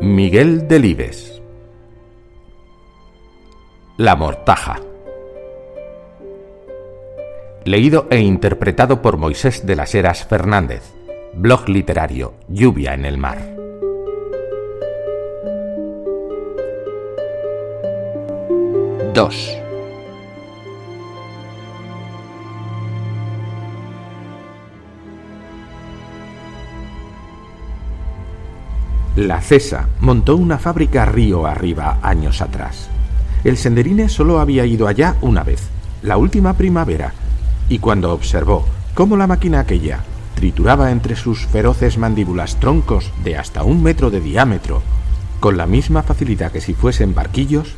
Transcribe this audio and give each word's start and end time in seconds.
Miguel 0.00 0.66
Delibes. 0.66 1.42
La 3.98 4.16
Mortaja. 4.16 4.80
Leído 7.66 8.06
e 8.08 8.18
interpretado 8.18 9.02
por 9.02 9.18
Moisés 9.18 9.66
de 9.66 9.76
las 9.76 9.94
Heras 9.94 10.24
Fernández. 10.24 10.94
Blog 11.34 11.68
literario 11.68 12.32
Lluvia 12.48 12.94
en 12.94 13.04
el 13.04 13.18
mar. 13.18 13.38
Dos 19.12 19.59
La 29.20 29.42
CESA 29.42 29.86
montó 30.00 30.34
una 30.34 30.56
fábrica 30.56 31.04
río 31.04 31.44
arriba 31.44 31.98
años 32.00 32.40
atrás. 32.40 32.88
El 33.44 33.58
senderine 33.58 34.08
solo 34.08 34.40
había 34.40 34.64
ido 34.64 34.88
allá 34.88 35.16
una 35.20 35.44
vez, 35.44 35.60
la 36.00 36.16
última 36.16 36.54
primavera, 36.54 37.12
y 37.68 37.80
cuando 37.80 38.14
observó 38.14 38.64
cómo 38.94 39.18
la 39.18 39.26
máquina 39.26 39.60
aquella 39.60 40.00
trituraba 40.36 40.90
entre 40.90 41.16
sus 41.16 41.44
feroces 41.44 41.98
mandíbulas 41.98 42.58
troncos 42.60 43.12
de 43.22 43.36
hasta 43.36 43.62
un 43.62 43.82
metro 43.82 44.10
de 44.10 44.22
diámetro, 44.22 44.80
con 45.38 45.58
la 45.58 45.66
misma 45.66 46.02
facilidad 46.02 46.50
que 46.50 46.62
si 46.62 46.72
fuesen 46.72 47.14
barquillos, 47.14 47.74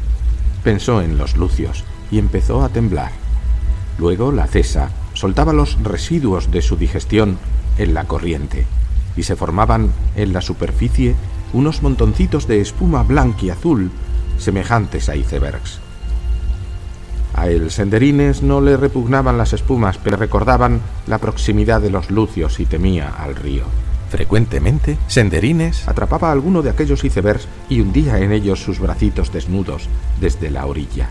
pensó 0.63 1.03
en 1.03 1.19
los 1.19 1.37
lucios 1.37 1.83
y 2.13 2.21
empezó 2.21 2.63
a 2.63 2.69
temblar. 2.69 3.11
Luego 3.99 4.31
la 4.31 4.47
cesa 4.47 4.91
soltaba 5.15 5.53
los 5.53 5.83
residuos 5.83 6.53
de 6.53 6.63
su 6.63 6.77
digestión 6.77 7.37
en 7.79 7.95
la 7.95 8.05
corriente 8.05 8.65
y 9.17 9.25
se 9.25 9.37
formaban 9.37 9.93
en 10.17 10.33
la 10.33 10.41
superficie 10.41 11.17
unos 11.53 11.83
montoncitos 11.83 12.47
de 12.47 12.61
espuma 12.61 13.03
blanca 13.03 13.47
y 13.47 13.51
azul 13.51 13.91
semejantes 14.39 15.09
a 15.09 15.17
icebergs. 15.17 15.79
A 17.35 17.49
el 17.49 17.71
Senderines 17.71 18.43
no 18.43 18.61
le 18.61 18.77
repugnaban 18.77 19.39
las 19.39 19.53
espumas, 19.53 19.99
pero 19.99 20.17
recordaban 20.17 20.81
la 21.07 21.19
proximidad 21.19 21.81
de 21.81 21.91
los 21.91 22.11
lucios 22.11 22.61
y 22.61 22.67
temía 22.67 23.09
al 23.09 23.37
río. 23.37 23.65
Frecuentemente, 24.11 24.99
Senderines 25.07 25.89
atrapaba 25.89 26.29
a 26.29 26.33
alguno 26.33 26.61
de 26.61 26.69
aquellos 26.69 27.03
icebergs 27.03 27.49
y 27.71 27.81
hundía 27.81 28.19
en 28.19 28.33
ellos 28.33 28.63
sus 28.63 28.79
bracitos 28.79 29.33
desnudos 29.33 29.89
desde 30.21 30.51
la 30.51 30.67
orilla. 30.67 31.09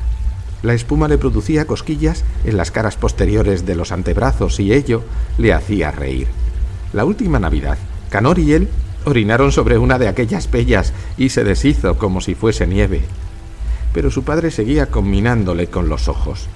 La 0.61 0.76
espuma 0.76 1.08
le 1.08 1.17
producía 1.17 1.66
cosquillas 1.66 2.23
en 2.45 2.58
las 2.58 2.70
caras 2.70 2.98
posteriores 2.98 3.66
de 3.66 3.76
los 3.76 3.92
antebrazos 3.92 4.59
y 4.59 4.73
ello 4.73 5.03
le 5.39 5.53
hacía 5.53 5.89
reír. 5.89 6.28
La 6.94 7.03
última 7.03 7.39
Navidad, 7.39 7.80
Canor 8.11 8.38
y 8.38 8.53
él 8.53 8.70
orinaron 9.05 9.52
sobre 9.52 9.77
una 9.77 9.97
de 9.99 10.07
aquellas 10.07 10.47
pellas 10.47 10.94
y 11.17 11.30
se 11.30 11.44
deshizo 11.44 11.97
como 11.97 12.21
si 12.21 12.35
fuese 12.35 12.67
nieve. 12.67 13.02
Pero 13.93 14.11
su 14.11 14.23
padre 14.23 14.52
seguía 14.52 14.88
combinándole 14.88 15.67
con 15.67 15.89
los 15.89 16.08
ojos. 16.08 16.47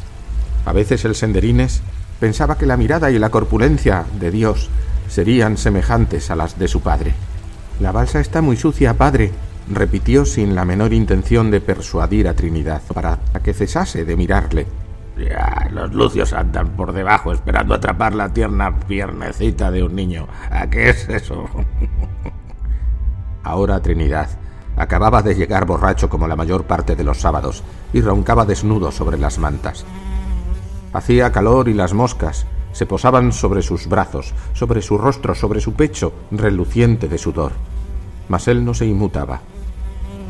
A 0.65 0.73
veces 0.73 1.05
el 1.05 1.15
senderines 1.15 1.81
pensaba 2.19 2.57
que 2.57 2.65
la 2.65 2.77
mirada 2.77 3.11
y 3.11 3.19
la 3.19 3.29
corpulencia 3.29 4.05
de 4.19 4.31
Dios 4.31 4.69
serían 5.09 5.57
semejantes 5.57 6.31
a 6.31 6.35
las 6.35 6.57
de 6.57 6.67
su 6.67 6.81
padre. 6.81 7.13
La 7.79 7.91
balsa 7.91 8.19
está 8.19 8.41
muy 8.41 8.57
sucia, 8.57 8.93
padre, 8.95 9.31
repitió 9.71 10.25
sin 10.25 10.55
la 10.55 10.65
menor 10.65 10.93
intención 10.93 11.51
de 11.51 11.61
persuadir 11.61 12.27
a 12.27 12.33
Trinidad 12.33 12.81
para 12.93 13.19
que 13.43 13.53
cesase 13.53 14.05
de 14.05 14.15
mirarle. 14.15 14.67
Ya, 15.17 15.69
los 15.71 15.93
lucios 15.93 16.33
andan 16.33 16.69
por 16.75 16.91
debajo 16.91 17.31
esperando 17.31 17.73
atrapar 17.73 18.13
la 18.15 18.33
tierna 18.33 18.77
piernecita 18.79 19.71
de 19.71 19.83
un 19.83 19.95
niño. 19.95 20.27
¿A 20.51 20.69
qué 20.69 20.89
es 20.89 21.07
eso? 21.07 21.49
Ahora 23.43 23.81
Trinidad 23.81 24.29
acababa 24.75 25.21
de 25.21 25.35
llegar 25.35 25.65
borracho 25.65 26.09
como 26.09 26.27
la 26.27 26.35
mayor 26.35 26.65
parte 26.65 26.95
de 26.95 27.03
los 27.03 27.21
sábados 27.21 27.63
y 27.93 28.01
roncaba 28.01 28.45
desnudo 28.45 28.91
sobre 28.91 29.17
las 29.17 29.39
mantas. 29.39 29.85
Hacía 30.91 31.31
calor 31.31 31.69
y 31.69 31.73
las 31.73 31.93
moscas 31.93 32.45
se 32.73 32.85
posaban 32.85 33.31
sobre 33.31 33.61
sus 33.61 33.87
brazos, 33.87 34.33
sobre 34.53 34.81
su 34.81 34.97
rostro, 34.97 35.33
sobre 35.33 35.61
su 35.61 35.73
pecho, 35.73 36.11
reluciente 36.31 37.07
de 37.07 37.17
sudor. 37.17 37.53
Mas 38.27 38.49
él 38.49 38.65
no 38.65 38.73
se 38.73 38.85
inmutaba. 38.85 39.39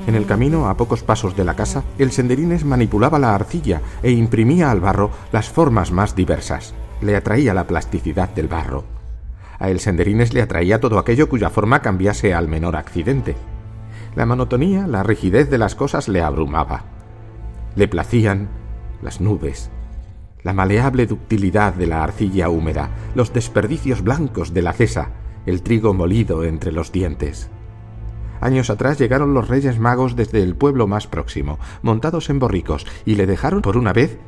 En 0.07 0.13
el 0.13 0.27
camino, 0.27 0.69
a 0.69 0.77
pocos 0.77 1.03
pasos 1.03 1.35
de 1.35 1.43
la 1.43 1.55
casa, 1.55 1.83
el 1.97 2.11
senderines 2.11 2.63
manipulaba 2.63 3.17
la 3.17 3.33
arcilla 3.33 3.81
e 4.03 4.11
imprimía 4.11 4.69
al 4.69 4.79
barro 4.79 5.09
las 5.31 5.49
formas 5.49 5.91
más 5.91 6.15
diversas. 6.15 6.75
Le 7.01 7.15
atraía 7.15 7.53
la 7.53 7.65
plasticidad 7.65 8.29
del 8.29 8.47
barro. 8.47 8.83
A 9.57 9.69
el 9.69 9.79
senderines 9.79 10.33
le 10.33 10.41
atraía 10.41 10.79
todo 10.79 10.99
aquello 10.99 11.27
cuya 11.27 11.49
forma 11.49 11.81
cambiase 11.81 12.33
al 12.33 12.47
menor 12.47 12.75
accidente. 12.75 13.35
La 14.15 14.25
monotonía, 14.25 14.85
la 14.85 15.01
rigidez 15.01 15.49
de 15.49 15.57
las 15.57 15.75
cosas 15.75 16.07
le 16.07 16.21
abrumaba. 16.21 16.83
Le 17.75 17.87
placían 17.87 18.49
las 19.01 19.21
nubes, 19.21 19.71
la 20.43 20.53
maleable 20.53 21.07
ductilidad 21.07 21.73
de 21.73 21.87
la 21.87 22.03
arcilla 22.03 22.49
húmeda, 22.49 22.91
los 23.15 23.33
desperdicios 23.33 24.03
blancos 24.03 24.53
de 24.53 24.61
la 24.61 24.73
cesa, 24.73 25.09
el 25.47 25.63
trigo 25.63 25.93
molido 25.95 26.43
entre 26.43 26.71
los 26.71 26.91
dientes. 26.91 27.49
Años 28.41 28.69
atrás 28.69 28.99
llegaron 28.99 29.33
los 29.33 29.47
Reyes 29.47 29.79
Magos 29.79 30.15
desde 30.15 30.41
el 30.41 30.55
pueblo 30.55 30.87
más 30.87 31.07
próximo, 31.07 31.59
montados 31.81 32.29
en 32.29 32.39
borricos, 32.39 32.85
y 33.05 33.15
le 33.15 33.25
dejaron 33.25 33.61
por 33.61 33.77
una 33.77 33.93
vez 33.93 34.19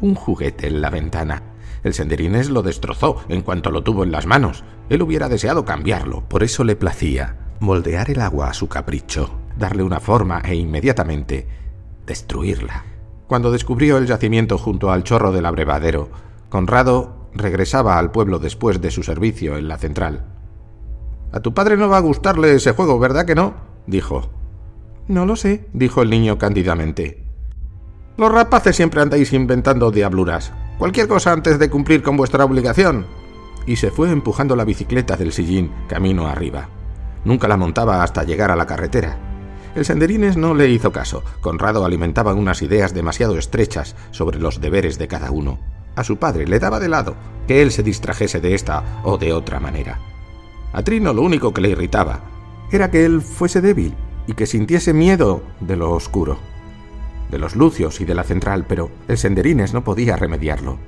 un 0.00 0.14
juguete 0.14 0.66
en 0.66 0.80
la 0.80 0.90
ventana. 0.90 1.42
El 1.82 1.94
senderines 1.94 2.50
lo 2.50 2.62
destrozó 2.62 3.22
en 3.28 3.42
cuanto 3.42 3.70
lo 3.70 3.82
tuvo 3.82 4.04
en 4.04 4.12
las 4.12 4.26
manos. 4.26 4.64
Él 4.88 5.02
hubiera 5.02 5.28
deseado 5.28 5.64
cambiarlo, 5.64 6.22
por 6.28 6.42
eso 6.42 6.64
le 6.64 6.76
placía 6.76 7.36
moldear 7.62 8.10
el 8.10 8.20
agua 8.20 8.48
a 8.48 8.54
su 8.54 8.68
capricho, 8.68 9.30
darle 9.56 9.84
una 9.84 10.00
forma 10.00 10.42
e 10.44 10.54
inmediatamente 10.56 11.46
destruirla. 12.04 12.84
Cuando 13.28 13.52
descubrió 13.52 13.98
el 13.98 14.06
yacimiento 14.06 14.58
junto 14.58 14.90
al 14.90 15.04
chorro 15.04 15.32
del 15.32 15.46
abrevadero, 15.46 16.10
Conrado 16.48 17.30
regresaba 17.34 17.98
al 17.98 18.10
pueblo 18.10 18.38
después 18.38 18.80
de 18.80 18.90
su 18.90 19.02
servicio 19.02 19.56
en 19.56 19.68
la 19.68 19.78
central. 19.78 20.26
A 21.32 21.40
tu 21.40 21.54
padre 21.54 21.78
no 21.78 21.88
va 21.88 21.96
a 21.96 22.00
gustarle 22.00 22.54
ese 22.54 22.72
juego, 22.72 22.98
¿verdad 22.98 23.24
que 23.24 23.34
no? 23.34 23.54
dijo. 23.86 24.30
No 25.08 25.26
lo 25.26 25.34
sé, 25.34 25.66
dijo 25.72 26.02
el 26.02 26.10
niño 26.10 26.38
cándidamente. 26.38 27.24
Los 28.18 28.30
rapaces 28.30 28.76
siempre 28.76 29.00
andáis 29.00 29.32
inventando 29.32 29.90
diabluras. 29.90 30.52
Cualquier 30.78 31.08
cosa 31.08 31.32
antes 31.32 31.58
de 31.58 31.70
cumplir 31.70 32.02
con 32.02 32.18
vuestra 32.18 32.44
obligación. 32.44 33.06
Y 33.66 33.76
se 33.76 33.90
fue 33.90 34.10
empujando 34.10 34.56
la 34.56 34.64
bicicleta 34.64 35.16
del 35.16 35.32
sillín 35.32 35.72
camino 35.88 36.26
arriba. 36.26 36.68
Nunca 37.24 37.48
la 37.48 37.56
montaba 37.56 38.02
hasta 38.02 38.24
llegar 38.24 38.50
a 38.50 38.56
la 38.56 38.66
carretera. 38.66 39.16
El 39.74 39.86
senderines 39.86 40.36
no 40.36 40.52
le 40.52 40.68
hizo 40.68 40.92
caso. 40.92 41.24
Conrado 41.40 41.86
alimentaba 41.86 42.34
unas 42.34 42.60
ideas 42.60 42.92
demasiado 42.92 43.38
estrechas 43.38 43.96
sobre 44.10 44.38
los 44.38 44.60
deberes 44.60 44.98
de 44.98 45.08
cada 45.08 45.30
uno. 45.30 45.58
A 45.96 46.04
su 46.04 46.18
padre 46.18 46.46
le 46.46 46.58
daba 46.58 46.78
de 46.78 46.88
lado 46.88 47.16
que 47.46 47.62
él 47.62 47.70
se 47.70 47.82
distrajese 47.82 48.40
de 48.40 48.54
esta 48.54 49.00
o 49.02 49.16
de 49.16 49.32
otra 49.32 49.60
manera. 49.60 50.11
A 50.72 50.82
Trino 50.82 51.12
lo 51.12 51.22
único 51.22 51.52
que 51.52 51.60
le 51.60 51.70
irritaba 51.70 52.20
era 52.70 52.90
que 52.90 53.04
él 53.04 53.20
fuese 53.20 53.60
débil 53.60 53.94
y 54.26 54.32
que 54.32 54.46
sintiese 54.46 54.94
miedo 54.94 55.42
de 55.60 55.76
lo 55.76 55.90
oscuro, 55.92 56.38
de 57.30 57.38
los 57.38 57.56
lucios 57.56 58.00
y 58.00 58.04
de 58.04 58.14
la 58.14 58.24
central, 58.24 58.64
pero 58.66 58.90
el 59.08 59.18
Senderines 59.18 59.74
no 59.74 59.84
podía 59.84 60.16
remediarlo. 60.16 60.78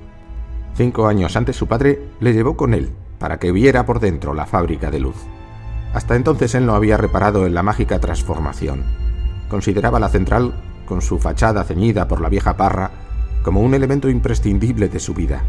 Cinco 0.75 1.07
años 1.07 1.37
antes 1.37 1.57
su 1.57 1.67
padre 1.67 2.01
le 2.21 2.33
llevó 2.33 2.57
con 2.57 2.73
él 2.73 2.91
para 3.19 3.39
que 3.39 3.53
viera 3.53 3.87
por 3.87 4.01
dentro 4.01 4.35
la 4.35 4.47
fábrica 4.47 4.91
de 4.91 5.01
luz. 5.01 5.17
Hasta 5.93 6.17
entonces 6.17 6.55
él 6.55 6.67
no 6.67 6.75
había 6.75 6.97
reparado 6.97 7.47
en 7.47 7.55
la 7.55 7.63
mágica 7.63 8.01
transformación. 8.01 8.85
Consideraba 9.49 10.01
la 10.01 10.09
central, 10.09 10.55
con 10.87 11.03
su 11.03 11.19
fachada 11.19 11.65
ceñida 11.65 12.09
por 12.09 12.21
la 12.21 12.29
vieja 12.29 12.57
parra, 12.57 12.91
como 13.43 13.61
un 13.61 13.75
elemento 13.75 14.09
imprescindible 14.09 14.89
de 14.89 14.99
su 14.99 15.15
vida. 15.15 15.45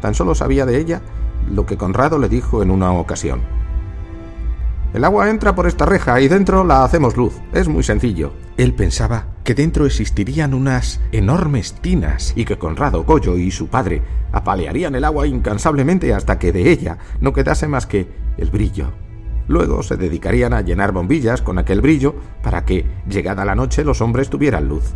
Tan 0.00 0.14
solo 0.14 0.34
sabía 0.34 0.66
de 0.66 0.78
ella 0.78 1.02
lo 1.50 1.66
que 1.66 1.76
Conrado 1.76 2.18
le 2.18 2.28
dijo 2.28 2.62
en 2.62 2.70
una 2.70 2.92
ocasión. 2.92 3.40
El 4.94 5.04
agua 5.04 5.28
entra 5.28 5.54
por 5.54 5.66
esta 5.66 5.84
reja 5.84 6.18
y 6.20 6.28
dentro 6.28 6.64
la 6.64 6.82
hacemos 6.82 7.16
luz. 7.16 7.34
Es 7.52 7.68
muy 7.68 7.82
sencillo. 7.82 8.32
Él 8.56 8.74
pensaba 8.74 9.26
que 9.44 9.54
dentro 9.54 9.84
existirían 9.84 10.54
unas 10.54 11.00
enormes 11.12 11.74
tinas 11.74 12.32
y 12.36 12.46
que 12.46 12.56
Conrado, 12.56 13.04
Goyo 13.04 13.36
y 13.36 13.50
su 13.50 13.68
padre 13.68 14.02
apalearían 14.32 14.94
el 14.94 15.04
agua 15.04 15.26
incansablemente 15.26 16.14
hasta 16.14 16.38
que 16.38 16.52
de 16.52 16.70
ella 16.70 16.98
no 17.20 17.34
quedase 17.34 17.68
más 17.68 17.86
que 17.86 18.08
el 18.38 18.50
brillo. 18.50 18.92
Luego 19.46 19.82
se 19.82 19.96
dedicarían 19.96 20.54
a 20.54 20.62
llenar 20.62 20.92
bombillas 20.92 21.42
con 21.42 21.58
aquel 21.58 21.82
brillo 21.82 22.14
para 22.42 22.64
que, 22.64 22.86
llegada 23.08 23.44
la 23.44 23.54
noche, 23.54 23.84
los 23.84 24.00
hombres 24.00 24.30
tuvieran 24.30 24.68
luz. 24.68 24.94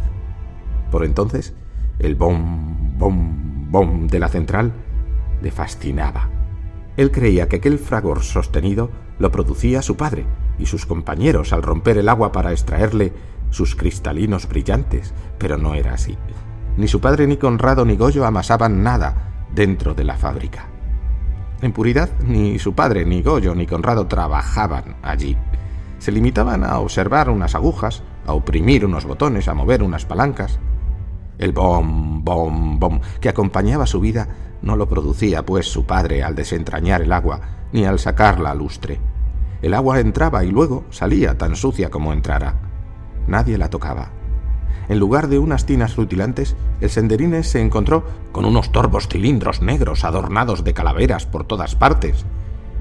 Por 0.91 1.05
entonces, 1.05 1.55
el 1.99 2.15
bom, 2.15 2.99
bom, 2.99 3.71
bom 3.71 4.07
de 4.07 4.19
la 4.19 4.29
central 4.29 4.73
le 5.43 5.51
fascinaba. 5.51 6.42
Él 6.97 7.11
creía 7.11 7.49
que 7.49 7.57
aquel 7.57 7.79
fragor 7.79 8.23
sostenido 8.23 8.91
lo 9.19 9.31
producía 9.31 9.83
su 9.83 9.97
padre 9.97 10.27
y 10.59 10.67
sus 10.67 10.87
compañeros 10.87 11.53
al 11.53 11.63
romper 11.63 11.99
el 11.99 12.09
agua 12.09 12.33
para 12.33 12.53
extraerle 12.53 13.13
sus 13.51 13.75
cristalinos 13.77 14.49
brillantes, 14.49 15.15
pero 15.39 15.59
no 15.59 15.75
era 15.75 15.95
así. 15.95 16.17
Ni 16.77 16.89
su 16.89 17.01
padre 17.01 17.27
ni 17.27 17.37
Conrado 17.37 17.85
ni 17.85 17.97
Goyo 17.97 18.25
amasaban 18.25 18.83
nada 18.83 19.47
dentro 19.55 19.95
de 19.95 20.05
la 20.05 20.17
fábrica. 20.17 20.67
En 21.61 21.73
puridad, 21.73 22.11
ni 22.27 22.59
su 22.59 22.75
padre, 22.75 23.05
ni 23.05 23.23
Goyo, 23.23 23.55
ni 23.55 23.67
Conrado 23.67 24.07
trabajaban 24.07 24.97
allí. 25.03 25.37
se 25.99 26.11
limitaban 26.11 26.65
a 26.65 26.81
observar 26.81 27.31
unas 27.31 27.55
agujas, 27.55 28.03
a 28.27 28.33
oprimir 28.33 28.85
unos 28.85 29.05
botones, 29.05 29.47
a 29.47 29.55
mover 29.55 29.85
unas 29.85 30.05
palancas. 30.05 30.59
El 31.39 31.53
bom, 31.53 32.25
bom, 32.25 32.79
bom 32.79 33.01
que 33.21 33.29
acompañaba 33.29 33.87
su 33.87 34.01
vida 34.01 34.29
no 34.63 34.77
lo 34.77 34.89
producía, 34.89 35.45
pues, 35.45 35.67
su 35.67 35.87
padre 35.87 36.23
al 36.23 36.35
desentrañar 36.35 37.03
el 37.03 37.13
agua, 37.13 37.41
ni 37.73 37.85
al 37.85 37.99
sacarla 37.99 38.53
a 38.53 38.55
lustre. 38.55 39.01
El 39.61 39.75
agua 39.75 40.01
entraba 40.01 40.45
y 40.45 40.51
luego 40.51 40.85
salía 40.91 41.39
tan 41.39 41.57
sucia 41.57 41.91
como 41.91 42.13
entrara. 42.13 42.55
Nadie 43.27 43.59
la 43.59 43.71
tocaba. 43.71 44.11
En 44.89 44.99
lugar 44.99 45.29
de 45.29 45.39
unas 45.39 45.67
tinas 45.67 45.97
rutilantes, 45.97 46.57
el 46.81 46.91
senderines 46.91 47.49
se 47.49 47.61
encontró 47.61 48.05
con 48.33 48.45
unos 48.45 48.73
torvos 48.73 49.09
cilindros 49.09 49.63
negros 49.63 50.05
adornados 50.05 50.65
de 50.65 50.75
calaveras 50.75 51.27
por 51.27 51.45
todas 51.45 51.77
partes, 51.77 52.25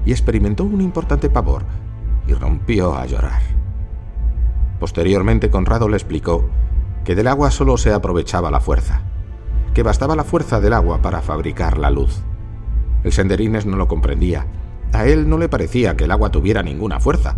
y 0.04 0.10
experimentó 0.10 0.64
un 0.64 0.80
importante 0.80 1.30
pavor, 1.30 1.64
y 2.26 2.34
rompió 2.34 2.96
a 2.96 3.06
llorar. 3.06 3.42
Posteriormente 4.80 5.50
Conrado 5.50 5.88
le 5.88 5.96
explicó 5.96 6.50
que 7.04 7.14
del 7.14 7.28
agua 7.28 7.50
solo 7.50 7.76
se 7.76 7.92
aprovechaba 7.92 8.50
la 8.50 8.60
fuerza, 8.60 9.02
que 9.74 9.82
bastaba 9.82 10.16
la 10.16 10.24
fuerza 10.24 10.60
del 10.60 10.72
agua 10.72 11.02
para 11.02 11.22
fabricar 11.22 11.78
la 11.78 11.90
luz. 11.90 12.22
El 13.04 13.12
senderines 13.12 13.66
no 13.66 13.76
lo 13.76 13.88
comprendía. 13.88 14.46
A 14.92 15.06
él 15.06 15.28
no 15.28 15.38
le 15.38 15.48
parecía 15.48 15.96
que 15.96 16.04
el 16.04 16.10
agua 16.10 16.30
tuviera 16.30 16.62
ninguna 16.62 17.00
fuerza. 17.00 17.36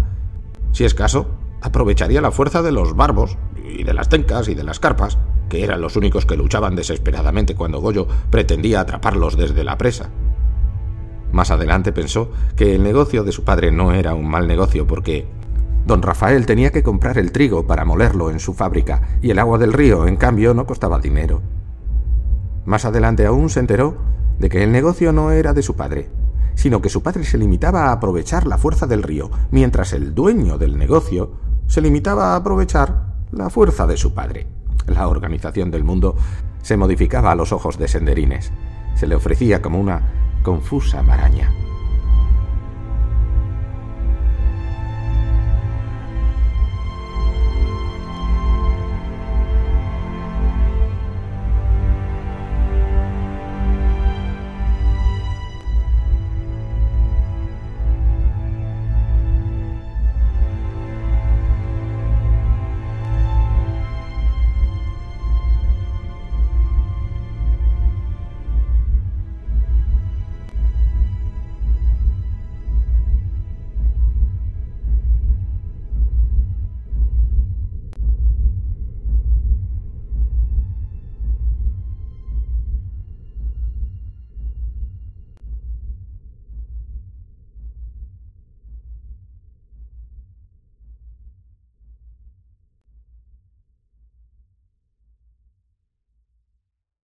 Si 0.73 0.85
es 0.85 0.95
caso, 0.95 1.29
aprovecharía 1.63 2.21
la 2.21 2.33
fuerza 2.33 2.63
de 2.63 2.73
los 2.73 2.97
barbos 2.97 3.39
y 3.65 3.85
de 3.85 3.95
las 3.95 4.09
tencas 4.09 4.49
y 4.49 4.55
de 4.55 4.65
las 4.65 4.81
carpas, 4.81 5.19
que 5.49 5.65
eran 5.65 5.81
los 5.81 5.97
únicos 5.97 6.27
que 6.27 6.37
luchaban 6.37 6.77
desesperadamente 6.77 7.55
cuando 7.55 7.81
Goyo 7.81 8.07
pretendía 8.31 8.81
atraparlos 8.81 9.37
desde 9.37 9.65
la 9.65 9.79
presa. 9.79 10.11
Más 11.33 11.51
adelante 11.51 11.93
pensó 11.93 12.31
que 12.57 12.75
el 12.75 12.83
negocio 12.83 13.25
de 13.25 13.33
su 13.33 13.45
padre 13.45 13.73
no 13.73 13.93
era 13.93 14.15
un 14.15 14.29
mal 14.29 14.47
negocio 14.47 14.87
porque 14.87 15.27
don 15.87 16.03
Rafael 16.03 16.47
tenía 16.47 16.71
que 16.71 16.83
comprar 16.83 17.19
el 17.19 17.33
trigo 17.33 17.67
para 17.67 17.85
molerlo 17.85 18.31
en 18.31 18.41
su 18.41 18.55
fábrica 18.55 19.19
y 19.23 19.31
el 19.31 19.39
agua 19.39 19.59
del 19.59 19.73
río, 19.73 20.07
en 20.07 20.17
cambio, 20.17 20.55
no 20.55 20.67
costaba 20.67 20.99
dinero. 20.99 21.43
Más 22.65 22.85
adelante 22.85 23.27
aún 23.27 23.51
se 23.51 23.61
enteró 23.61 23.97
de 24.39 24.49
que 24.49 24.63
el 24.65 24.73
negocio 24.73 25.13
no 25.13 25.31
era 25.31 25.53
de 25.53 25.63
su 25.63 25.77
padre, 25.77 26.09
sino 26.55 26.81
que 26.81 26.89
su 26.89 27.03
padre 27.03 27.25
se 27.25 27.39
limitaba 27.39 27.87
a 27.87 27.93
aprovechar 27.93 28.47
la 28.47 28.59
fuerza 28.59 28.87
del 28.87 29.03
río, 29.03 29.31
mientras 29.51 29.93
el 29.93 30.15
dueño 30.15 30.59
del 30.59 30.79
negocio 30.79 31.33
se 31.67 31.81
limitaba 31.81 32.33
a 32.33 32.37
aprovechar 32.37 33.15
la 33.31 33.51
fuerza 33.51 33.87
de 33.87 33.97
su 33.97 34.15
padre. 34.15 34.47
La 34.87 35.09
organización 35.09 35.71
del 35.71 35.85
mundo 35.85 36.17
se 36.63 36.77
modificaba 36.77 37.33
a 37.33 37.35
los 37.35 37.53
ojos 37.53 37.79
de 37.79 37.89
Senderines. 37.89 38.53
Se 38.95 39.07
le 39.07 39.15
ofrecía 39.15 39.61
como 39.61 39.79
una 39.79 40.03
confusa 40.43 41.03
maraña. 41.03 41.64